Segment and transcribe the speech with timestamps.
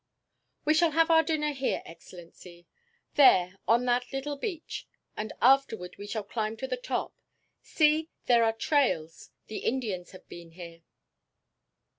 [0.65, 2.65] "We shall have our dinner here, Excellency.
[3.13, 7.13] There on that little beach; and afterward we shall climb to the top.
[7.61, 9.29] See, there are trails!
[9.45, 10.81] The Indians have been here."